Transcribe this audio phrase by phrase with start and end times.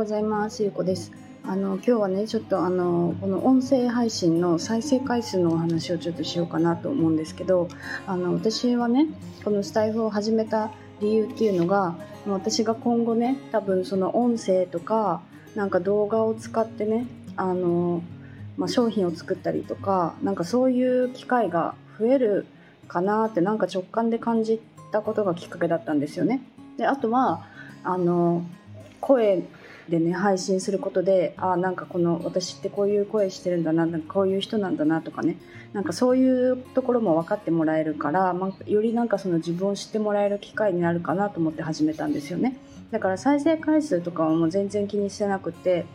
[0.00, 1.12] ございますゆうこです
[1.44, 7.68] あの今日はねちょっとあのこの音声配信の再生回数のお話をちょっとしようかなと思うんですけど
[8.06, 9.08] あの私はね
[9.44, 10.70] このスタイフを始めた
[11.02, 11.96] 理由っていうのが
[12.26, 15.20] 私が今後ね多分その音声とか
[15.54, 17.04] なんか動画を使ってね
[17.36, 18.02] あの、
[18.56, 22.46] まあ、商品を作ったりとかなんかそういう機会が増える
[22.88, 24.62] かなってなんか直感で感じ
[24.92, 26.40] たことがきっかけだったんですよね。
[26.78, 27.44] であとは
[27.84, 28.46] あの
[29.02, 29.42] 声
[29.90, 35.36] でね配信することであなんかこの私ってこういう声してるんだななんかこういう人なんだなとかね
[35.72, 42.56] なんかそういうところも分かってもらえるから、まあ、よりなんかその自分を知ってもらえる機会になるかなと思って始めたんですよね。
[42.90, 45.86] だから再生回数とかはもう全然気にしてなくて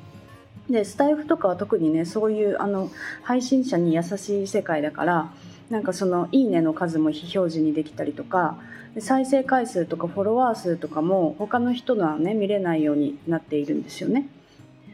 [0.69, 2.89] でスタイフとかは特にねそういうあの
[3.23, 5.33] 配信者に優しい世界だから
[5.69, 8.57] なんかその「いいね」の数も非表示にできたりとか
[8.99, 14.27] 再生回数とかフォロワー数とかも他の人のはね見れないようになっているんですよね。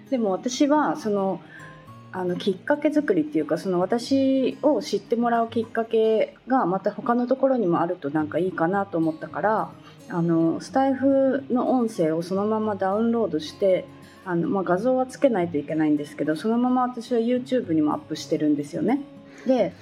[0.09, 1.39] でも私はその
[2.13, 9.71] あのきっかけ作りっていうかその私を知ってもらうきっかけがまた他のところにもあるとなんかいいかなと思ったから
[10.09, 13.85] あのスタイフの音声をそのままダウンロードして
[14.25, 18.99] あの、まあ、画像はつけないといけないんですけどそのまま私は YouTube にもアップしてるんですよね。
[19.45, 19.73] で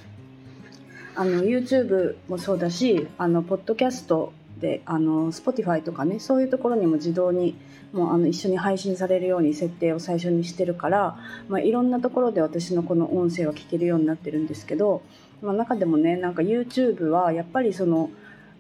[1.20, 4.32] あの YouTube もそうだしあのポッドキャスト
[4.62, 7.58] であの Spotify とかねそういうところにも自動に
[7.92, 11.18] もうあの一緒に配信されるように設定を最初にしてるから、
[11.50, 15.02] まあ、いろんなところで私のこの音声は聞けるようになってるんですけど、
[15.42, 18.10] まあ、中でもねなんか YouTube はやっぱりその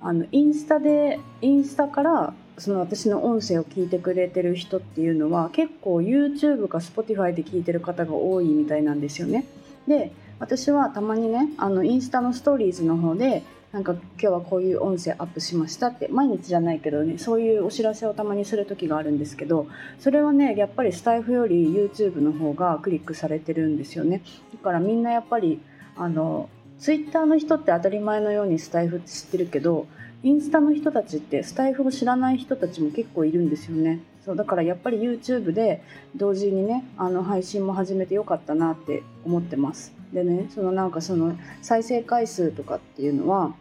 [0.01, 9.45] あのインスタでインスタからその私の音声を聞いてくれてる人っていうのは結構 YouTube か Spotify で聞いてる方が多いみたいなんですよね。
[9.87, 19.67] で私はたまにねあのインスタのストーリーズの方でなんか今日はこういう音声アップしましたって毎日じゃないけどねそういうお知らせをたまにする時があるんですけど
[19.99, 24.23] それはねやっぱりスタイフより YouTube の方がクリックされてるんですよね。
[24.53, 25.61] だからみんなやっぱり
[25.95, 26.49] あの
[26.79, 29.85] Twitter の人って当たり前のようにスタイフって知ってるけど
[30.23, 33.99] インスタの人たちってスタイフを知らない人たちも結構いるんですよね。
[34.25, 35.83] そうだからやっぱり YouTube で
[36.15, 39.98] 同時にねあの配信も始めてよかったなって思ってます。
[40.13, 43.53] でねそのなんかその再生回数とかっていうのは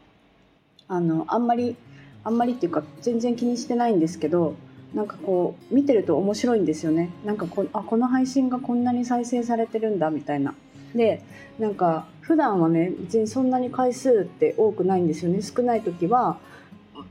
[0.89, 1.77] あのあんまり
[2.25, 4.55] あんまりっていうか全然気にしてないんですけど
[4.95, 7.11] なんかこう見てると面白いんですよね。
[7.25, 10.55] なんかこあこの配信がこんなに再生されてるんだみたいな。
[10.95, 11.23] で
[11.59, 15.43] なんか普段はね別にそんなに回数って多くないんですよね。
[15.43, 16.39] 少ない時は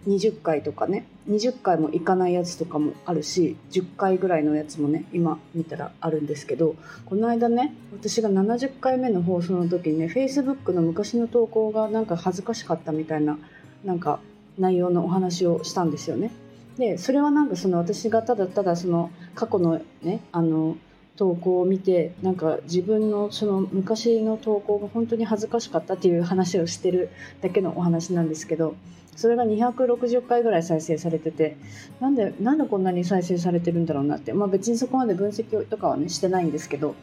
[0.08, 6.76] 20回とかね20回もいかないやつとかもあるし10回ぐらいのやつもね今見たらあるんですけど
[7.06, 13.38] この間ね私が70回目の放送の時にね Facebook の昔の投稿がなんか恥ずかしかったみたいな
[13.84, 14.20] なんか
[14.58, 16.32] 内容のお話をしたんですよね。
[16.78, 20.78] でそれはなんかその私がただただその過去のねあの
[21.18, 27.10] 投稿を見てなんか自分のその昔の投稿が本当に恥ずかしかったっていう話をしてる
[27.42, 28.76] だけのお話なんですけど
[29.16, 31.58] それが260回ぐらい再生されてて
[32.00, 36.94] なんでなんでこんなに再生されてるんだろうなって、まあ、別にそこまで分析とかはねしてないんですけど、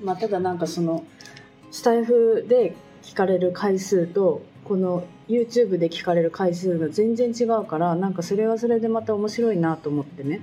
[0.00, 1.04] まあ、ただなんかその
[1.72, 10.42] スタイフで聞かれる回数とこの YouTube で聞かれる回数が全然違うからなんかそれはそれでまた面白いなと思ってね。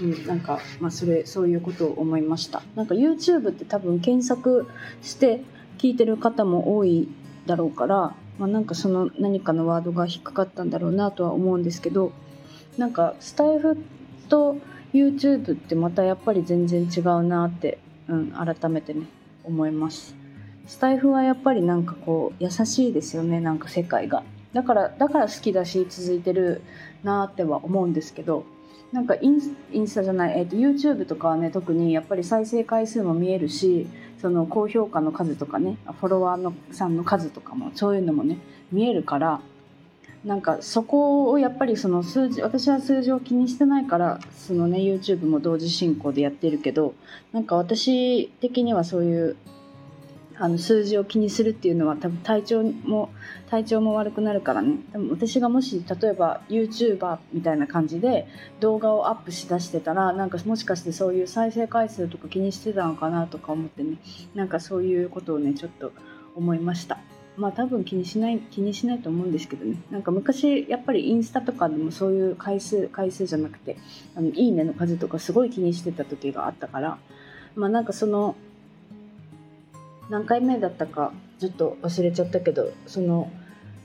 [0.00, 2.62] うん、なんか、まあ、それそういうことを思いました。
[2.74, 4.68] なんか YouTube って多分検索
[5.02, 5.42] して
[5.78, 7.08] 聞いてる方も多い
[7.46, 12.10] だろうからまあ、なんかその何かのワードが引っかかったんだろうなとは思うんですけど
[12.78, 13.76] なんかスタイフ
[14.30, 14.56] と
[14.94, 17.78] YouTube ってまたやっぱり全然違うなって、
[18.08, 19.06] うん、改めてね
[19.44, 20.16] 思います。
[20.66, 24.22] スタイフはやっぱりなんかこう優しいですよねなんか世界が。
[24.54, 26.62] だからだから好きだし続いてる
[27.02, 28.44] なっては思うんですけど
[28.92, 33.86] なんかインスタじゃない、えーと、YouTube とかはね特にやっぱり再生回数も見えるし
[34.20, 38.38] その高評価の数とかねフォロワーのさんの数とかもそういうのもね
[38.72, 39.40] 見えるから
[40.24, 46.94] なんかそこをやっぱりその数字私は数字を気にしてないからそのね YouTube も同時進行でやってるけど
[47.32, 49.36] なんか私的にはそういう
[50.42, 53.10] あの数字を気にするっていうのは多分体調も
[53.50, 54.78] 体調も悪くなるからね。
[54.90, 58.26] 多分私がもし例えば YouTuber みたいな感じで
[58.58, 63.98] 動画をアップしだしてたらなんかもしかしてそういう再生回数とか気にしてたのかなとか思ってね。
[64.34, 65.92] なんかそういうことをねちょっと
[66.34, 66.98] 思いました。
[67.36, 69.76] まあ多分気にしない気にしないと思うんですけどね。
[69.90, 73.76] なんか昔やっぱりインスタとかでもそういう回数回数じゃなくて
[74.16, 76.98] あのいいねの数とかすごい気にしてた時があったから。
[77.56, 78.36] まあなんかその
[80.10, 83.30] 何回目だったかちょっと忘れちゃったけどその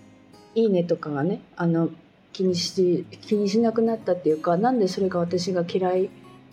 [0.56, 1.89] 「いいね」とかがねあの
[2.33, 6.10] 気にし気にしなくなったっていうかなんでそれが私が嫌い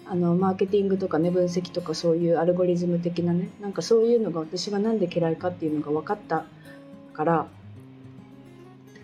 [0.06, 6.44] あのマーケティングとかね分析とかそういうアルゴリズム的なねなんかそういうのが私が何で嫌いかっていうのが分かった
[7.14, 7.46] から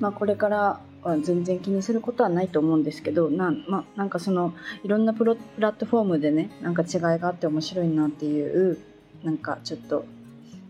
[0.00, 4.53] まあこれからは全然気にすることはないと思うんですけどな,、まあ、なんかその
[4.85, 8.79] いろんなプロプラットフォームでねなんか違いがあって面白いなっていう
[9.25, 10.05] なんかちょっと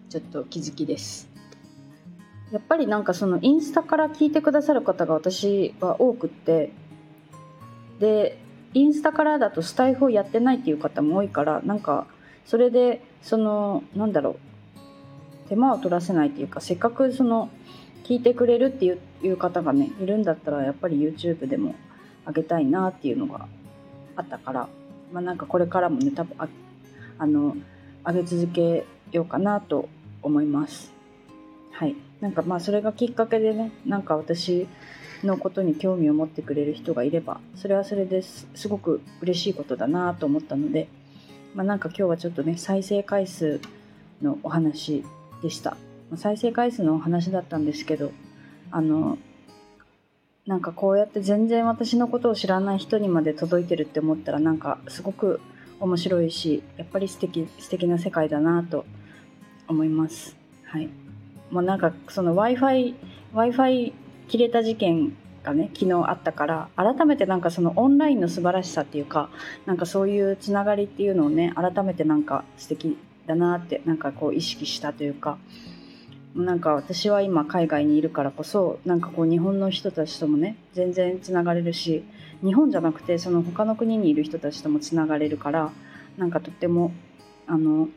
[0.09, 1.29] ちょっと気づきです。
[2.51, 6.73] やっぱりなんかそのインスタから聞いてくださる方が私は多くって
[8.01, 8.39] で
[8.73, 12.07] インスタからだとスタイフをやってないっていう方も多いからなんか
[12.47, 14.37] それでそのなんだろ
[15.47, 17.51] う手間を取らせないっていうかせっかくその
[18.05, 21.75] 聞いてくれるっていういう方がねいるんだったらやっぱり YouTube でも
[22.25, 23.47] あげたいなっていうのが
[24.17, 24.69] あったから
[25.13, 26.49] まあなんかこれからもね多分あ
[27.19, 27.57] あの
[28.07, 29.89] 上げ続けようかなと
[30.23, 30.93] 思います。
[31.73, 31.97] はい。
[32.21, 34.67] なんかまあそれがきっかけでねなんか私
[35.25, 40.89] のことに興味を持ってくれる人がいればそれはそれですすごく嬉しいことだなと思ったので
[41.55, 43.61] まあなんか今日はちょっとね再生回数
[44.23, 45.05] のお話
[45.43, 45.77] でした。
[46.17, 48.13] 再生回数のお話だったんですけど
[48.71, 49.19] あの
[50.47, 55.41] なんかこうやって全然私のことを知らない人にまで届いてるって思ったらなんかすごく
[55.81, 58.87] 面白いしやっぱり素敵素敵な世界だなと
[59.69, 60.37] 思います。
[60.65, 60.89] はい。
[61.51, 62.95] もうなんかその Wi-Fi
[63.35, 63.93] Wi-Fi
[64.29, 69.31] 切れた事件がね昨日あったから改めてなんかそのオンラインの素晴らしさっていうか
[69.67, 75.39] なんかそういうつながりっていうのをね改めてなんか素敵だなってなんかこう意識したというか
[76.35, 82.05] なんか私は今海外にいるからこそなんかこう日本の人たちともね全然つながれるし
[82.45, 85.73] 日本じゃなくてその他の国にいる人たちともつながれるから
[86.17, 86.93] なんかとっても
[87.47, 87.89] あの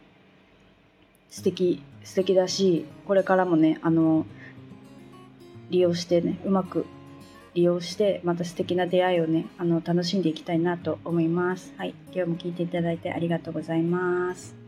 [1.32, 4.28] 素敵素敵だしこれからもねあの
[5.72, 6.86] 利用してねうまく
[7.54, 11.74] 利用してまた素敵な出会いをねあの楽しんでいきたいなと思います。
[11.78, 14.61] はい、今日も聞いていただいてありがとうございます。